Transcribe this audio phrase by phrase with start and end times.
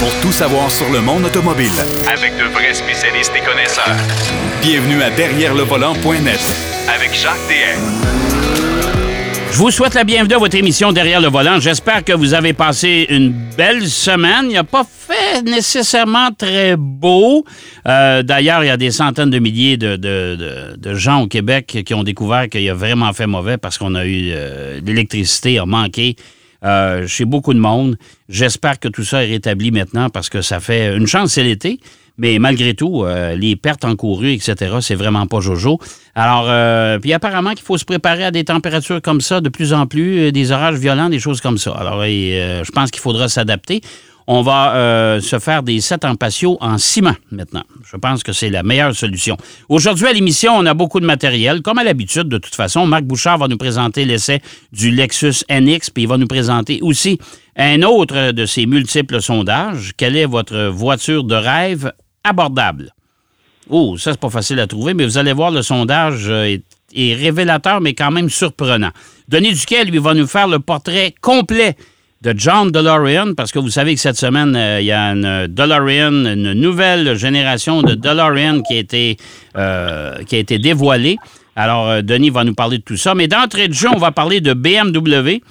[0.00, 1.70] pour tout savoir sur le monde automobile.
[2.12, 3.96] Avec de vrais spécialistes et connaisseurs.
[4.62, 6.40] Bienvenue à Derrière le volant.net
[6.94, 7.80] Avec Jacques DM.
[9.52, 11.58] Je vous souhaite la bienvenue à votre émission Derrière le volant.
[11.60, 14.46] J'espère que vous avez passé une belle semaine.
[14.50, 17.44] Il n'a pas fait nécessairement très beau.
[17.88, 21.26] Euh, D'ailleurs, il y a des centaines de milliers de, de- de- de gens au
[21.26, 25.58] Québec qui ont découvert qu'il a vraiment fait mauvais parce qu'on a eu euh, l'électricité
[25.58, 26.16] a manqué
[26.64, 27.96] euh, chez beaucoup de monde.
[28.28, 31.80] J'espère que tout ça est rétabli maintenant parce que ça fait une chance, c'est l'été.
[32.18, 35.78] Mais malgré tout, euh, les pertes encourues, etc., c'est vraiment pas jojo.
[36.14, 39.74] Alors, euh, puis apparemment qu'il faut se préparer à des températures comme ça de plus
[39.74, 41.72] en plus, des orages violents, des choses comme ça.
[41.72, 43.82] Alors, je pense qu'il faudra s'adapter.
[44.28, 47.62] On va euh, se faire des sets en patio en ciment maintenant.
[47.84, 49.36] Je pense que c'est la meilleure solution.
[49.68, 51.62] Aujourd'hui à l'émission, on a beaucoup de matériel.
[51.62, 54.40] Comme à l'habitude, de toute façon, Marc Bouchard va nous présenter l'essai
[54.72, 57.18] du Lexus NX, puis il va nous présenter aussi
[57.56, 59.92] un autre de ses multiples sondages.
[59.96, 61.92] Quelle est votre voiture de rêve
[62.24, 62.92] abordable?
[63.70, 66.64] Oh, ça, c'est pas facile à trouver, mais vous allez voir, le sondage euh, est,
[66.94, 68.90] est révélateur, mais quand même surprenant.
[69.28, 71.76] Denis Duquet, lui, va nous faire le portrait complet
[72.22, 75.46] de John DeLorean, parce que vous savez que cette semaine, euh, il y a une
[75.48, 79.16] DeLorean, une nouvelle génération de DeLorean qui a été,
[79.56, 80.14] euh,
[80.58, 81.18] dévoilée.
[81.54, 83.14] Alors, euh, Denis va nous parler de tout ça.
[83.14, 85.42] Mais d'entrée de jeu, on va parler de BMW.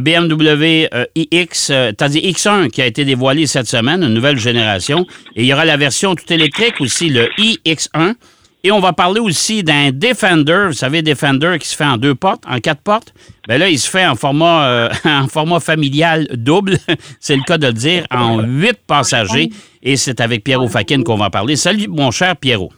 [0.00, 1.72] BMW iX,
[2.08, 5.06] dit X1 qui a été dévoilé cette semaine, une nouvelle génération.
[5.36, 8.14] Et il y aura la version tout électrique aussi, le iX1.
[8.62, 12.14] Et on va parler aussi d'un Defender, vous savez, Defender qui se fait en deux
[12.14, 13.14] portes, en quatre portes.
[13.48, 16.76] Bien là, il se fait en format, euh, en format familial double,
[17.20, 19.48] c'est le cas de le dire, en huit passagers.
[19.82, 21.56] Et c'est avec Pierrot Fakin qu'on va parler.
[21.56, 22.70] Salut, mon cher Pierrot.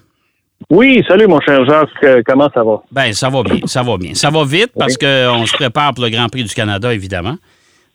[0.70, 2.80] Oui, salut mon cher Jacques, Euh, comment ça va?
[2.92, 4.14] Ben, ça va bien, ça va bien.
[4.14, 7.36] Ça va vite parce qu'on se prépare pour le Grand Prix du Canada, évidemment.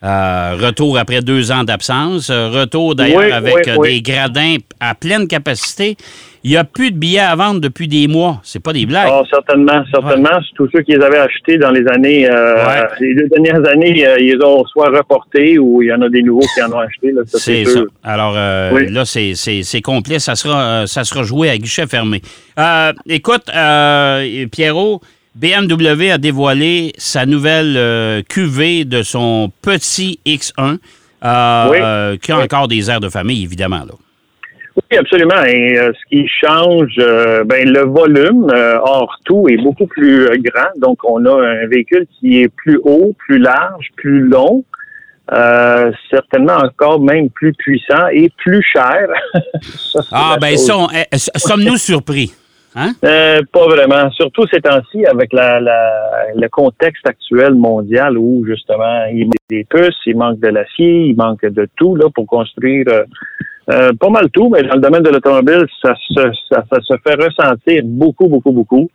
[0.04, 2.30] Euh, retour après deux ans d'absence.
[2.30, 3.94] Euh, Retour d'ailleurs Oui, avec oui, euh, oui.
[3.96, 5.98] des gradins à pleine capacité.
[6.44, 8.40] Il n'y a plus de billets à vendre depuis des mois.
[8.44, 9.10] C'est pas des blagues.
[9.12, 10.30] Ah, certainement, certainement.
[10.56, 12.84] Tous ceux qui les avaient achetés dans les années, euh, Ouais.
[13.00, 16.22] les deux dernières années, euh, ils ont soit reportés ou il y en a des
[16.22, 17.12] nouveaux qui en ont acheté.
[17.26, 17.80] C'est ça.
[18.04, 20.20] Alors là, c'est- complet.
[20.20, 22.22] Ça sera, ça sera joué à guichet fermé.
[23.10, 23.46] Écoute,
[24.52, 25.02] Pierrot,
[25.40, 30.78] BMW a dévoilé sa nouvelle euh, QV de son petit X1,
[31.24, 31.78] euh, Oui.
[31.82, 32.44] euh, qui a Oui.
[32.44, 33.80] encore des airs de famille, évidemment.
[33.86, 33.94] Là.
[34.76, 35.44] Oui, absolument.
[35.46, 36.96] Et ce qui change,
[37.46, 38.48] ben, le volume
[38.84, 40.70] hors tout est beaucoup plus grand.
[40.80, 41.34] Donc, on a
[41.64, 44.64] un véhicule qui est plus haut, plus large, plus long.
[45.34, 49.08] euh, certainement encore même plus puissant et plus cher.
[49.92, 52.32] Ça, Ah, ben eh, sommes-nous surpris?
[52.76, 52.92] Hein?
[53.04, 54.12] Euh, pas vraiment.
[54.12, 59.64] Surtout ces temps-ci, avec la, la- le contexte actuel mondial où justement il manque des
[59.64, 63.04] puces, il manque de l'acier, il manque de tout là pour construire euh,
[63.70, 66.94] euh, pas mal tout, mais dans le domaine de l'automobile, ça se, ça, ça se
[67.06, 68.90] fait ressentir beaucoup, beaucoup, beaucoup.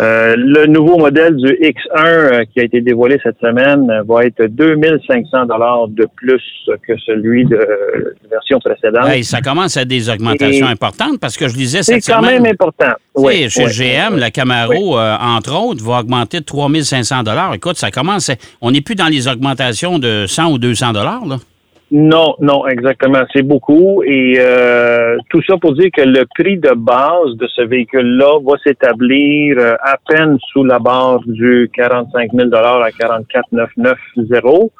[0.00, 4.24] Euh, le nouveau modèle du X1 euh, qui a été dévoilé cette semaine euh, va
[4.24, 6.42] être 2500 dollars de plus
[6.86, 9.22] que celui de la version précédente.
[9.24, 12.22] Ça commence à être des augmentations Et- importantes parce que je disais C'est cette quand
[12.22, 12.42] semaine.
[12.42, 12.92] même important.
[13.16, 14.20] Tu sais, Oui, chez oui, GM, oui.
[14.20, 17.22] la Camaro, euh, entre autres, va augmenter de 3500
[17.54, 18.30] Écoute, ça commence.
[18.60, 21.20] On n'est plus dans les augmentations de 100 ou 200 là.
[21.92, 23.22] Non, non, exactement.
[23.32, 24.02] C'est beaucoup.
[24.04, 28.56] Et euh, tout ça pour dire que le prix de base de ce véhicule-là va
[28.62, 34.70] s'établir euh, à peine sous la barre du 45 000 à 44 990.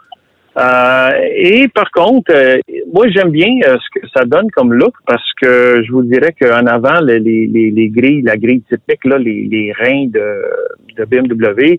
[0.59, 2.59] Euh, et par contre, euh,
[2.93, 6.34] moi j'aime bien euh, ce que ça donne comme look parce que je vous dirais
[6.41, 10.43] qu'en avant, les, les, les, les grilles, la grille typique, là, les, les reins de,
[10.97, 11.78] de BMW,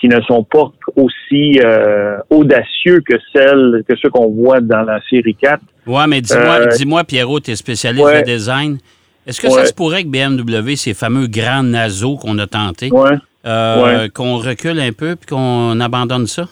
[0.00, 4.98] qui ne sont pas aussi euh, audacieux que celles que ceux qu'on voit dans la
[5.10, 5.60] série 4.
[5.86, 8.22] Ouais, mais dis-moi, Euh, dis-moi Pierrot, tu es spécialiste ouais.
[8.22, 8.78] de design.
[9.26, 13.10] Est-ce que ça se pourrait que BMW, ces fameux grands naseaux qu'on a tentés, Ouais.
[13.46, 16.46] euh, qu'on recule un peu puis qu'on abandonne ça?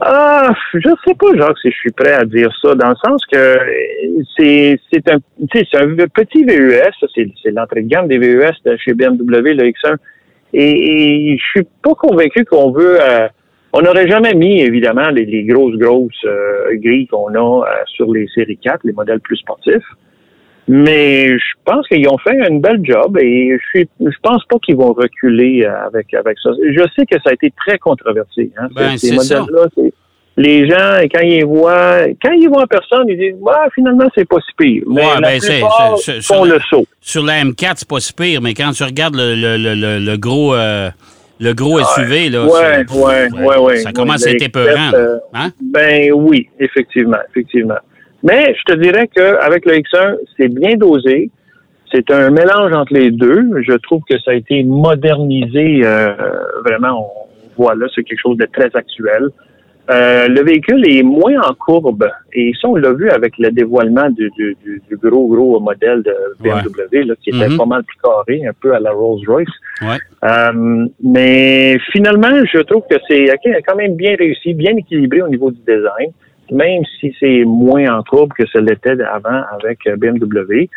[0.00, 3.20] Ah, je sais pas, Jacques, si je suis prêt à dire ça, dans le sens
[3.26, 3.58] que
[4.36, 5.18] c'est c'est un
[6.14, 9.96] petit VUS, ça, c'est c'est l'entrée de gamme des VUS de chez BMW, le X1.
[10.52, 13.28] Et, et je suis pas convaincu qu'on veut euh,
[13.72, 18.12] on n'aurait jamais mis, évidemment, les, les grosses, grosses euh, grilles qu'on a euh, sur
[18.12, 19.84] les séries 4, les modèles plus sportifs.
[20.66, 24.58] Mais je pense qu'ils ont fait un bel job et je suis, je pense pas
[24.58, 26.50] qu'ils vont reculer avec avec ça.
[26.62, 28.52] Je sais que ça a été très controversé.
[28.58, 29.68] Hein, Ben, ces- modèles-là,
[30.38, 34.26] les gens, quand ils les voient, quand ils voient personne, ils disent, ouais, finalement, c'est
[34.28, 34.84] pas si pire.
[34.86, 36.86] Mais Ouais, la ben, c'est- plupart font sur- le saut.
[37.00, 40.16] Sur la M4, c'est pas si pire, mais quand tu regardes le, le, le, le-
[40.16, 40.88] gros, euh,
[41.40, 43.76] le gros SUV, là, Ouais, c'est- ouais, ouais, ouais.
[43.78, 44.92] ça commence à être épeurant.
[44.94, 45.50] euh, Hein?
[45.60, 47.78] Ben oui, effectivement, effectivement.
[48.22, 51.30] Mais je te dirais qu'avec le X1, c'est bien dosé.
[51.92, 53.42] C'est un mélange entre les deux.
[53.66, 55.80] Je trouve que ça a été modernisé.
[55.84, 56.12] euh,
[56.64, 57.08] vraiment,
[57.56, 59.28] on voit là, c'est quelque chose de très actuel.
[59.90, 62.06] Euh, le véhicule est moins en courbe.
[62.34, 66.02] Et ça, on l'a vu avec le dévoilement du, du, du- du gros, gros modèle
[66.02, 67.56] de BMW, là, qui était Mhm.
[67.56, 69.48] pas mal plus carré, un peu à la Rolls-Royce.
[69.80, 69.96] Ouais.
[70.24, 73.26] Euh, mais finalement, je trouve que c'est
[73.66, 76.10] quand même bien réussi, bien équilibré au niveau du design,
[76.52, 80.68] même si c'est moins en courbe que ce l'était avant avec euh, BMW.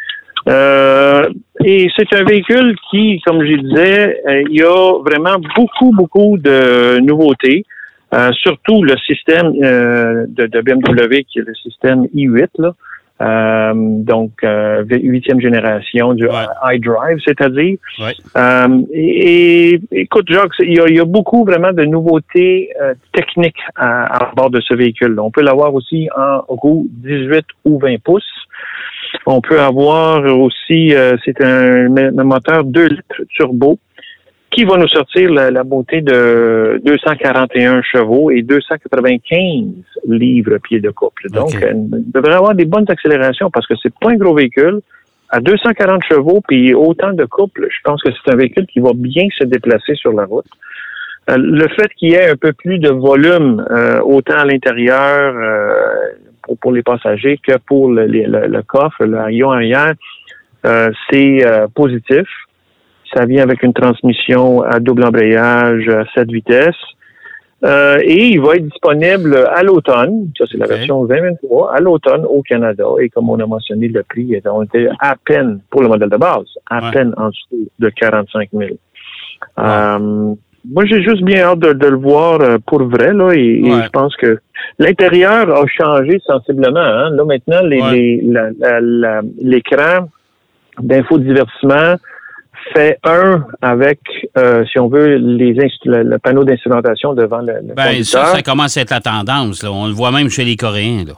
[0.48, 1.24] Euh,
[1.64, 6.38] et c'est un véhicule qui, comme je disais, euh, il y a vraiment beaucoup, beaucoup
[6.38, 7.66] de nouveautés.
[8.14, 12.74] Euh, surtout le système euh, de, de BMW qui est le système i8, là.
[13.22, 16.48] Euh, donc euh, huitième génération du Ouais.
[16.76, 17.78] iDrive, c'est-à-dire.
[18.00, 18.14] Ouais.
[18.36, 22.72] Euh, et, et, écoute, Jacques, il y, a, il y a beaucoup vraiment de nouveautés
[22.82, 25.20] euh, techniques à, à bord de ce véhicule.
[25.20, 28.24] On peut l'avoir aussi en roue 18 ou 20 pouces.
[29.28, 33.78] On peut avoir aussi, euh, c'est un, un moteur 2 litres turbo
[34.52, 39.66] qui va nous sortir la, la beauté de 241 chevaux et 295
[40.08, 41.30] livres pieds de couple.
[41.30, 41.64] Donc, Ok.
[41.64, 44.82] euh, il devrait avoir des bonnes accélérations parce que c'est pas un gros véhicule.
[45.30, 48.92] À 240 chevaux puis autant de couple, je pense que c'est un véhicule qui va
[48.94, 50.46] bien se déplacer sur la route.
[51.30, 55.34] Euh, le fait qu'il y ait un peu plus de volume, euh, autant à l'intérieur
[55.38, 55.74] euh,
[56.42, 59.94] pour, pour les passagers que pour le, le- le coffre, le haillon arrière,
[60.66, 62.28] euh, c'est euh, positif.
[63.14, 66.76] Ça vient avec une transmission à double embrayage à 7 vitesses.
[67.64, 72.26] Euh, et il va être disponible à l'automne, ça c'est la version 2023, à l'automne
[72.26, 72.86] au Canada.
[73.00, 76.18] Et comme on a mentionné, le prix est était à peine, pour le modèle de
[76.18, 76.92] base, à Ouais.
[76.92, 78.70] peine en dessous de 45 000.
[79.60, 80.34] Euh,
[80.72, 83.90] moi, j'ai juste bien hâte de, de le voir euh, pour vrai, là, et, je
[83.90, 84.40] pense que
[84.80, 86.80] l'intérieur a changé sensiblement.
[86.80, 87.12] Hein.
[87.12, 87.92] Là, maintenant, les, Ouais.
[87.92, 90.08] les- la- la- la- l'écran
[90.80, 91.96] d'infodivertissement
[92.74, 94.00] fait un avec,
[94.38, 98.26] euh, si on veut, les le, le panneau d'instrumentation devant le, le Ben, conducteur.
[98.28, 99.64] ça, ça commence à être la tendance.
[99.64, 99.72] Là.
[99.72, 101.04] On le voit même chez les Coréens.
[101.08, 101.14] Là.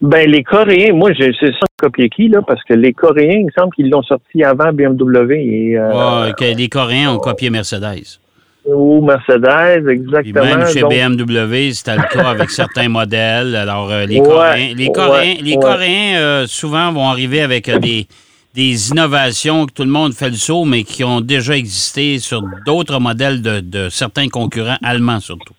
[0.00, 3.46] Ben, les Coréens, moi, j'ai- c'est ça copier qui, là, parce que les Coréens, il
[3.46, 8.18] me semble qu'ils l'ont sorti avant BMW et, euh, les Coréens ont copié Mercedes.
[8.64, 10.44] ou Mercedes, exactement.
[10.44, 13.56] même chez Donc, BMW, c'était le cas avec certains modèles.
[13.56, 15.60] Alors, euh, les Ouais, Coréens, les Coréens, les ouais.
[15.60, 18.06] Coréens euh, souvent vont arriver avec des,
[18.54, 22.42] des innovations que tout le monde fait le saut, mais qui ont déjà existé sur
[22.66, 25.54] d'autres modèles de, de certains concurrents allemands surtout.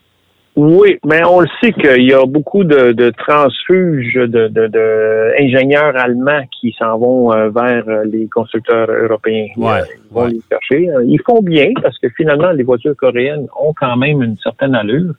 [0.55, 5.41] Oui, mais on le sait qu'il y a beaucoup de, de transfuges de, de, de
[5.41, 9.47] ingénieurs allemands qui s'en vont euh, vers euh, les constructeurs européens.
[9.57, 10.29] Ouais, Euh, Ils vont ouais.
[10.33, 10.89] les chercher.
[11.07, 15.15] Ils font bien parce que finalement, les voitures coréennes ont quand même une certaine allure.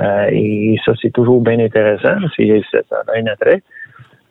[0.00, 2.14] Euh, et ça, c'est toujours bien intéressant.
[2.36, 2.62] C'est,
[3.16, 3.62] un attrait.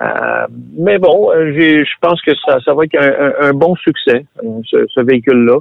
[0.01, 0.45] Euh,
[0.77, 4.25] mais bon, euh, je pense que ça, ça va être un, un- un bon succès,
[4.43, 5.57] euh, ce, ce véhicule-là.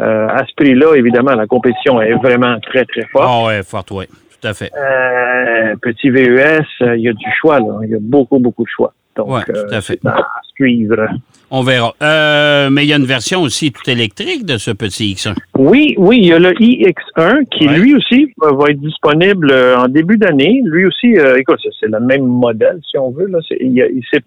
[0.00, 3.24] Euh, à ce prix-là, évidemment, la compétition est vraiment très, très forte.
[3.28, 4.04] Ah ouais, fort, oui.
[4.40, 4.70] Tout à fait.
[4.76, 7.78] Euh, petit VES, il y a du choix, là.
[7.84, 8.92] Il y a beaucoup, beaucoup de choix.
[9.16, 9.98] Donc, Ouais, tout à euh, fait.
[10.04, 10.16] à
[10.54, 11.06] suivre.
[11.50, 11.94] On verra.
[12.02, 15.34] Euh, mais il y a une version aussi tout électrique de ce petit X1.
[15.56, 17.78] Oui, oui, il y a le iX1 qui, Ouais.
[17.78, 20.60] lui aussi, va être disponible euh, en début d'année.
[20.64, 23.26] Lui aussi, euh, écoute, c'est- le même modèle, si on veut.
[23.28, 23.38] Là.
[23.48, 23.74] C'est, il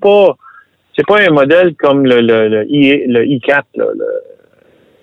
[0.02, 0.36] pas,
[0.96, 4.06] c'est pas un modèle comme le, le, le, I, le i4, là, le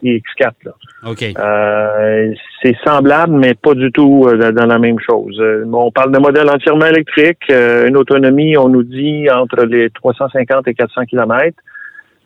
[0.02, 0.52] iX4.
[0.64, 0.72] Là.
[1.06, 1.22] OK.
[1.38, 5.36] Euh, c'est semblable, mais pas du tout euh, dans la même chose.
[5.40, 9.90] Euh, on parle de modèle entièrement électrique, euh, une autonomie, on nous dit, entre les
[9.90, 11.58] 350 et 400 kilomètres.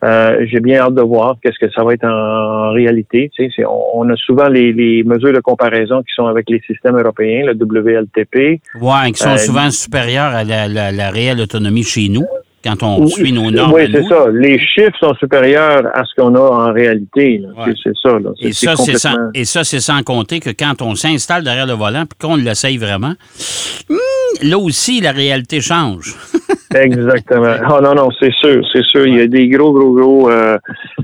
[0.02, 3.30] Euh, J'ai bien hâte de voir qu'est-ce que ça va être en, réalité.
[3.36, 6.60] Tu sais, on, on a souvent les, les mesures de comparaison qui sont avec les
[6.60, 8.62] systèmes européens, le WLTP.
[8.80, 12.24] Ouais, qui sont souvent supérieurs à la, la- la réelle autonomie chez nous,
[12.64, 13.72] quand on suit nos normes.
[13.72, 14.26] Oui, c'est ça.
[14.32, 17.42] Les chiffres sont supérieurs à ce qu'on a en réalité.
[17.56, 17.72] Ouais.
[17.82, 18.18] C'est- ça.
[18.18, 18.30] Là.
[18.40, 21.66] Et ça, c'est sans, complètement- et ça, c'est sans compter que quand on s'installe derrière
[21.66, 23.14] le volant puis qu'on l'essaye vraiment,
[23.88, 23.96] hmm,
[24.42, 26.14] là aussi, la réalité change.
[26.74, 27.54] Exactement.
[27.68, 29.06] Oh non, non, c'est sûr, c'est sûr.
[29.06, 30.30] Il y a des gros, gros, gros.
[30.30, 30.56] euh,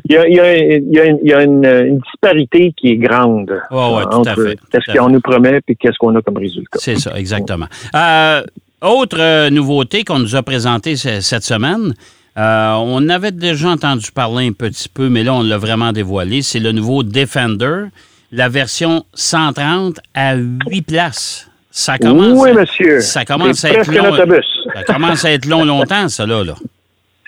[0.09, 1.99] il y a, il y a, il y a, une, il y a une, une
[1.99, 5.75] disparité qui est grande Ouais, ouais, tout à entre fait, qu'est-ce qu'on nous promet et
[5.75, 6.79] qu'est-ce qu'on a comme résultat.
[6.79, 7.67] C'est ça, exactement.
[7.97, 8.43] Euh,
[8.83, 11.95] autre euh, nouveauté qu'on nous a présentée ce- cette semaine,
[12.39, 16.43] euh, on avait déjà entendu parler un petit peu, mais là, on l'a vraiment dévoilé,
[16.43, 17.85] c'est le nouveau Defender,
[18.33, 21.51] la version 130 à 8 places.
[21.71, 23.01] Ça commence, oui, à- monsieur.
[23.01, 24.17] ça commence à être long.
[24.75, 26.43] Ça commence à être long longtemps, ça, là.
[26.43, 26.55] là.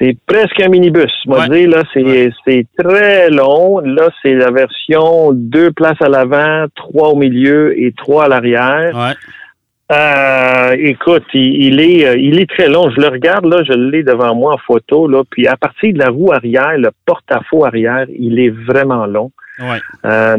[0.00, 1.10] C'est presque un minibus.
[1.26, 1.46] Moi, Ouais.
[1.48, 3.80] je dis, là, c'est c'est très long.
[3.80, 8.94] Là, c'est la version deux places à l'avant, trois au milieu et trois à l'arrière.
[8.96, 9.14] Ouais.
[9.90, 12.90] Euh, écoute, il, il est, euh, il est très long.
[12.90, 15.22] Je le regarde là, je l'ai devant moi en photo là.
[15.30, 19.32] Puis à partir de la roue arrière, le porte-à-faux arrière, il est vraiment long.
[19.60, 19.78] Ouais.
[20.04, 20.36] Euh,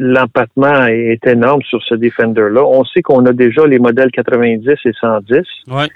[0.00, 2.64] L'empattement est énorme sur ce Defender-là.
[2.64, 5.36] On sait qu'on a déjà les modèles 90 et 110.
[5.68, 5.86] Ouais.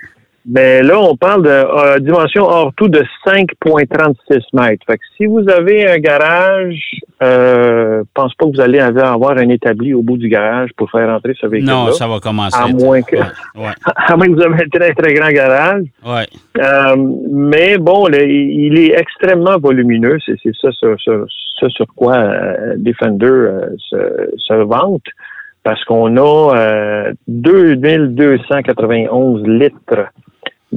[0.47, 4.85] Mais là, on parle de euh, dimension hors tout de 5,36 mètres.
[4.87, 9.49] Fait que si vous avez un garage, euh, pense pas que vous allez avoir un
[9.49, 11.87] établi au bout du garage pour faire entrer ce véhicule-là.
[11.87, 12.59] Non, ça va commencer.
[12.63, 13.73] À moins que- Ouais.
[13.97, 15.85] À moins que vous avez un très, très grand garage.
[16.07, 16.27] ouais.
[16.61, 16.95] Euh,
[17.33, 20.19] mais bon, le- il est extrêmement volumineux.
[20.27, 20.95] C'est c'est ça, ce
[21.71, 25.07] sur quoi euh, Defender euh, se, se vante.
[25.63, 30.09] Parce qu'on a euh, 2291 litres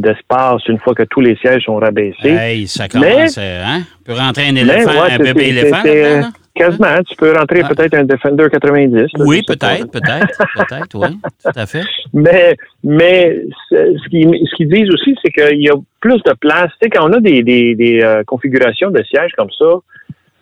[0.01, 2.29] d'espace une fois que tous les sièges sont rabaissés.
[2.29, 3.37] Hey, ça commence.
[3.37, 3.81] euh, Hein?
[4.05, 5.83] peut rentrer un éléphant, ouais, un bébé éléphant.
[5.83, 6.29] là?
[6.55, 7.67] Quasiment, tu peux rentrer Ah.
[7.73, 8.95] peut-être un Defender 90.
[8.95, 11.83] là, Oui, peut-être, peut-être, peut-être, oui, tout à fait.
[12.13, 16.69] Mais, mais ce qu'ils ce disent aussi, c'est qu'il y a plus de place.
[16.81, 19.65] Tu sais, quand on a des, des, des euh, configurations de sièges comme ça,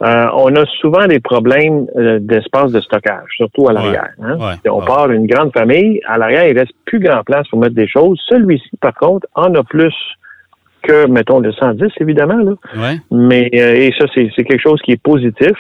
[0.04, 4.10] euh, on a souvent des problèmes euh, d'espace de stockage, surtout à l'arrière.
[4.22, 4.38] hein.
[4.38, 4.86] ouais, on ouais.
[4.86, 8.20] part une grande famille, à l'arrière, il reste plus grand place pour mettre des choses.
[8.28, 9.94] Celui-ci, par contre, en a plus
[10.84, 12.38] que, mettons, le 110, évidemment.
[12.38, 12.54] Là.
[13.10, 15.56] Mais euh, et ça, c'est quelque chose qui est positif.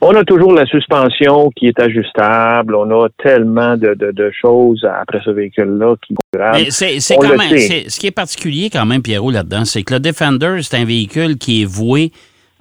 [0.00, 2.74] On a toujours la suspension qui est ajustable.
[2.76, 6.14] On a tellement de, de, de choses après ce véhicule-là qui
[7.58, 10.84] c'est- ce qui est particulier quand même, Pierrot, là-dedans, c'est que le Defender, c'est un
[10.84, 12.12] véhicule qui est voué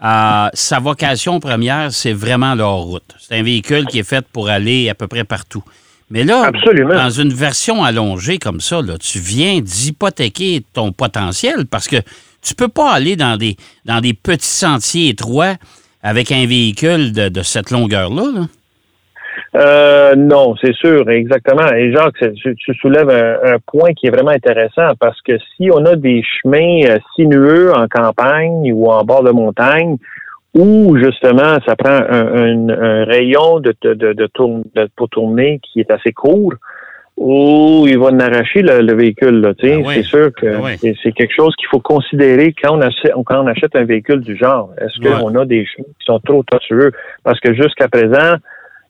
[0.05, 3.15] à sa vocation première, c'est vraiment la route.
[3.19, 5.63] C'est un véhicule qui est fait pour aller à peu près partout.
[6.09, 6.93] Mais là, Absolument.
[6.93, 11.95] dans une version allongée comme ça, là, tu viens d'hypothéquer ton potentiel parce que
[12.41, 13.55] tu peux pas aller dans des,
[13.85, 15.55] dans des petits sentiers étroits
[16.03, 18.25] avec un véhicule de, de cette longueur-là.
[18.35, 18.47] là.
[19.55, 21.67] Euh, non, c'est sûr, exactement.
[21.73, 25.69] Et Jacques, tu, tu soulèves un, un point qui est vraiment intéressant parce que si
[25.71, 29.97] on a des chemins euh, sinueux en campagne ou en bord de montagne,
[30.55, 35.09] où justement ça prend un, un- un rayon de, de, de, de tourne- de- pour
[35.09, 36.53] tourner qui est assez court,
[37.15, 39.39] où il va en arracher le, le véhicule.
[39.41, 39.51] Là.
[39.61, 39.83] Ah oui.
[39.93, 40.71] C'est sûr que Ah oui.
[40.79, 44.21] c'est- c'est quelque chose qu'il faut considérer quand on, achète, quand on achète un véhicule
[44.21, 44.71] du genre.
[44.81, 45.11] Est-ce Ouais.
[45.19, 46.91] qu'on a des chemins qui sont trop tortueux?
[47.23, 48.33] Parce que jusqu'à présent,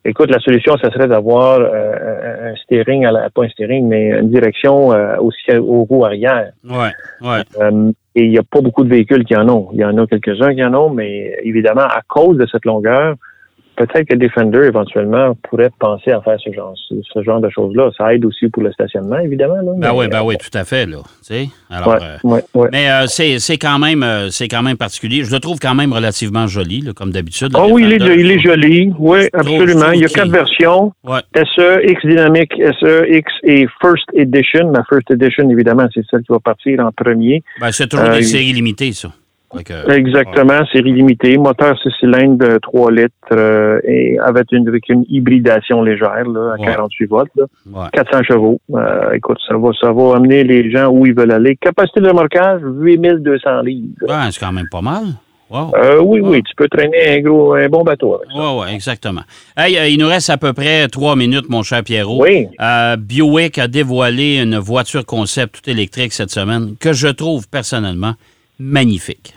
[0.06, 4.10] Écoute, la solution, ça serait d'avoir euh, un steering, à la, pas un steering, mais
[4.10, 6.52] une direction euh, aussi au roues arrière.
[6.70, 6.92] Ouais,
[7.22, 7.42] ouais.
[7.62, 9.70] Euh, et il n'y a pas beaucoup de véhicules qui en ont.
[9.72, 13.16] Il y en a quelques-uns qui en ont, mais évidemment, à cause de cette longueur,
[13.76, 17.90] peut-être que Defender, éventuellement, pourrait penser à faire ce genre, ce, genre de choses-là.
[17.98, 19.56] Ça aide aussi pour le stationnement, évidemment.
[19.56, 20.98] Là, Ben oui, ben oui, tout à fait, là.
[21.70, 22.70] Alors, Ouais, euh, ouais, ouais.
[22.72, 25.24] Mais euh, c'est quand même euh, c'est quand même particulier.
[25.24, 27.52] Je le trouve quand même relativement joli, là, comme d'habitude.
[27.56, 28.22] Ah oui, il est, Defender.
[28.22, 28.94] il est joli.
[29.00, 29.92] Oui, absolument.
[29.94, 30.94] Il y a quatre versions.
[31.36, 34.72] SE, X Dynamic, SE, X et First Edition.
[34.72, 37.44] La First Edition, évidemment, c'est celle qui va partir en premier.
[37.60, 39.10] Ben, c'est toujours Euh, des séries limitées, ça.
[39.60, 45.04] Exactement, série limitée, moteur 6 cylindres de 3 litres euh, et avec une, avec une
[45.10, 46.66] hybridation légère là, à Ouais.
[46.68, 47.88] 48 volts, là, ouais.
[47.94, 48.60] 400 chevaux.
[48.74, 51.56] Euh, écoute, ça va, ça va amener les gens où ils veulent aller.
[51.58, 53.88] Capacité de remorquage, 8200 livres.
[54.08, 55.04] Ben, c'est quand même pas mal.
[55.50, 55.72] Wow.
[55.76, 58.40] Euh, oui, oui, tu peux traîner un gros, un bon bateau avec ça.
[58.40, 59.22] Oui, oui, exactement.
[59.56, 62.24] Hey, euh, il nous reste à peu près trois minutes, mon cher Pierrot.
[62.24, 62.48] Oui.
[62.60, 68.14] Euh, Buick a dévoilé une voiture concept tout électrique cette semaine que je trouve personnellement
[68.60, 69.36] magnifique.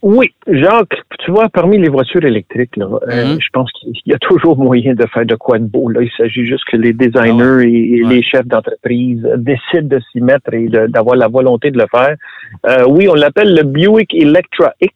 [0.00, 3.38] Oui, Jacques, tu vois, parmi les voitures électriques, là, euh, Mhm.
[3.40, 5.88] je pense qu'il y a toujours moyen de faire de quoi de beau.
[5.88, 6.02] Là.
[6.02, 8.14] Il s'agit juste que les designers et, et Ah Ouais.
[8.14, 12.14] les chefs d'entreprise décident de s'y mettre et d'avoir la volonté de le faire.
[12.66, 14.92] Euh, oui, on l'appelle le Buick Electra X.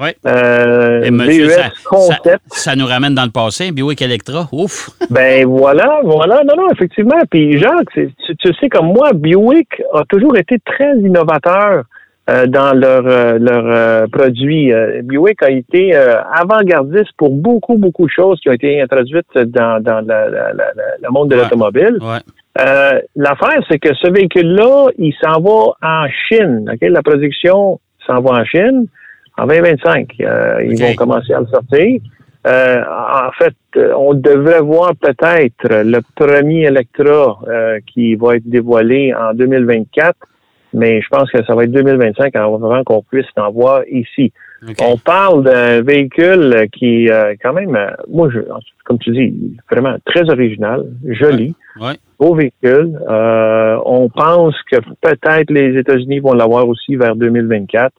[0.00, 0.08] Oui.
[0.26, 2.40] Euh, Et monsieur, VUS ça, concept.
[2.48, 4.48] ça nous ramène dans le passé, Buick Electra.
[4.50, 4.90] Ouf!
[5.10, 6.42] Ben voilà, voilà.
[6.44, 7.20] Non, non, effectivement.
[7.30, 11.84] Puis Jacques, tu, tu sais comme moi, Buick a toujours été très innovateur
[12.32, 14.72] euh, dans leurs leur, leur, euh, produits.
[14.72, 19.26] Euh, Buick a été euh, avant-gardiste pour beaucoup, beaucoup de choses qui ont été introduites
[19.36, 21.42] dans, dans la- la- la- la- le monde de Ouais.
[21.42, 21.98] l'automobile.
[22.00, 22.18] Ouais.
[22.60, 26.70] Euh, L'affaire, c'est que ce véhicule-là, il s'en va en Chine.
[26.80, 28.86] La production s'en va en Chine
[29.38, 30.12] en 2025.
[30.20, 32.00] Euh, Ils vont commencer à le sortir.
[32.46, 38.48] Euh, en fait, euh, on devrait voir peut-être le premier Electra euh, qui va être
[38.48, 40.14] dévoilé en 2024,
[40.74, 44.32] mais je pense que ça va être 2025 avant qu'on puisse en voir ici.
[44.80, 48.38] On parle d'un véhicule qui, euh, quand même, euh, moi, je,
[48.84, 49.34] comme tu dis,
[49.70, 51.94] vraiment très original, joli, Ouais.
[52.18, 52.96] beau véhicule.
[53.10, 57.92] Euh, on pense que peut-être les États-Unis vont l'avoir aussi vers 2024.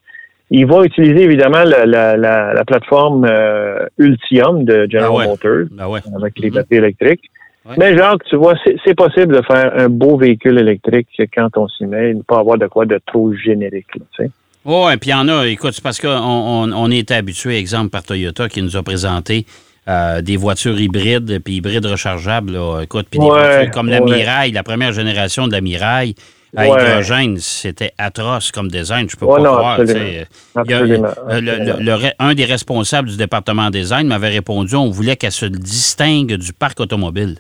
[0.52, 5.28] Il va utiliser évidemment la, la, la, la plateforme euh, Ultium de General Ah ouais.
[5.28, 6.00] Motors ouais.
[6.16, 6.56] avec les Mhm.
[6.56, 7.30] batteries électriques.
[7.66, 7.76] Ouais.
[7.78, 8.56] Mais Jacques, tu vois,
[8.86, 12.40] c'est possible de faire un beau véhicule électrique quand on s'y met, et ne pas
[12.40, 13.88] avoir de quoi de trop générique.
[13.96, 14.32] là, tu sais.
[14.66, 17.90] Oui, puis il y en a, écoute, c'est parce qu'on on, on était habitué, exemple,
[17.90, 19.46] par Toyota qui nous a présenté
[19.90, 24.00] euh, des voitures hybrides, puis hybrides rechargeables, là, écoute, puis des Ouais, voitures comme la.
[24.02, 26.16] Miraille, la première génération de la Miraille,
[26.56, 26.82] à Ouais.
[26.82, 29.80] hydrogène, c'était atroce comme design, je peux pas non, croire.
[29.80, 31.08] absolument.
[31.08, 35.48] a- euh, le- un des responsables du département design m'avait répondu on voulait qu'elle se
[35.48, 37.38] distingue du parc automobile.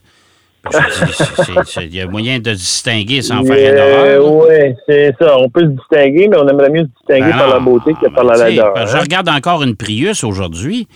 [1.81, 4.47] Il y a moyen de distinguer sans faire une horreur.
[4.47, 4.47] là.
[4.65, 5.37] Oui, c'est ça.
[5.37, 8.09] On peut se distinguer, mais on aimerait mieux se distinguer Ben par la beauté que
[8.09, 8.73] par la laideur.
[8.73, 8.85] que hein.
[8.87, 10.87] Je regarde encore une Prius aujourd'hui.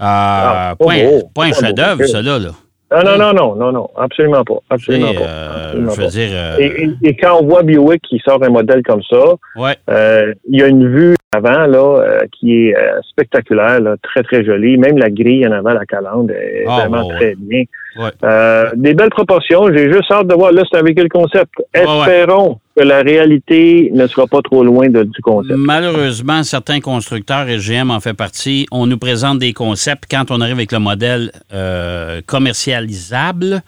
[0.00, 2.08] Euh, Ah, pas point, beau, pas beau, chef-d'œuvre, ok.
[2.08, 2.38] ça là.
[2.38, 2.50] là.
[2.92, 4.58] Non, non, non, non, non, non, absolument pas.
[4.70, 6.06] Absolument euh, je veux pas.
[6.06, 6.28] dire.
[6.32, 9.18] euh, Et, et- et quand on voit Buick qui sort un modèle comme ça,
[9.56, 9.74] ouais.
[9.90, 14.22] euh, il y a une vue avant là euh, qui est euh, spectaculaire, là, très
[14.22, 14.76] très jolie.
[14.78, 17.64] Même la grille en avant, la calandre est Ah, vraiment très bien.
[17.98, 18.10] Ouais.
[18.24, 19.66] Euh, des belles proportions.
[19.72, 20.52] J'ai juste hâte de voir.
[20.52, 21.52] Là, c'est un véhicule concept.
[21.74, 21.98] Ouais, ouais.
[22.00, 25.54] Espérons que la réalité ne sera pas trop loin de- du concept.
[25.56, 30.04] Malheureusement, certains constructeurs, et GM en fait partie, on nous présente des concepts.
[30.10, 33.62] Quand on arrive avec le modèle euh, commercialisable,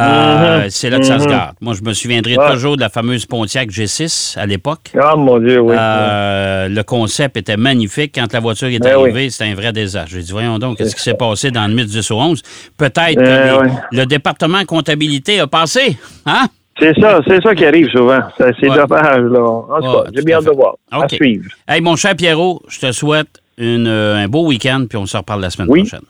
[0.00, 0.70] euh, Mhm.
[0.70, 1.30] c'est là que ça se Mhm.
[1.30, 1.54] garde.
[1.60, 2.52] Moi, je me souviendrai Ouais.
[2.52, 4.90] toujours de la fameuse Pontiac G6 à l'époque.
[5.00, 5.74] Ah mon Dieu, oui.
[5.78, 8.12] Euh, le concept était magnifique.
[8.14, 10.10] Quand la voiture est Ben arrivée, c'était un vrai désastre.
[10.12, 12.42] J'ai dit, voyons donc, qu'est-ce qui s'est passé dans le 10 au 11?
[12.76, 13.74] Peut-être que les- ouais.
[13.92, 15.96] le département comptabilité a passé.
[16.26, 16.46] Hein?
[16.78, 18.20] C'est ça, c'est ça qui arrive souvent.
[18.38, 19.40] C'est dommage, là.
[19.44, 20.74] En tout cas, j'ai bien hâte de voir.
[20.90, 21.44] À suivre.
[21.68, 23.28] Hey, mon cher Pierrot, je te souhaite
[23.58, 25.80] une, euh, un beau week-end, puis on se reparle la semaine Oui.
[25.82, 26.00] prochaine.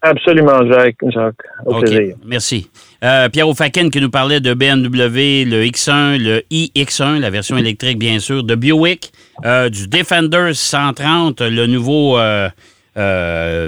[0.00, 0.96] Absolument, Jacques.
[1.14, 1.34] Jacques.
[1.64, 2.16] Au plaisir.
[2.26, 2.68] merci.
[3.04, 7.98] Euh, Pierrot Fakin qui nous parlait de BMW, le X1, le iX1, la version électrique,
[7.98, 9.12] bien sûr, de Buick,
[9.44, 12.48] euh, du Defender 130, le nouveau euh,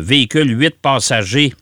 [0.03, 1.53] véhicule 8 passagers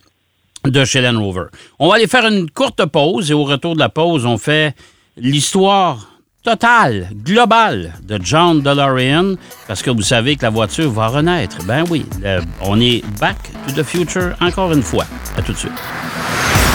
[0.64, 1.46] de chez Land Rover.
[1.80, 4.76] On va aller faire une courte pause et au retour de la pause, on fait
[5.16, 6.12] l'histoire
[6.44, 9.34] totale, globale de John DeLorean
[9.66, 11.64] parce que vous savez que la voiture va renaître.
[11.64, 12.06] Ben oui,
[12.60, 15.06] on est back to the future encore une fois.
[15.36, 15.72] À tout de suite.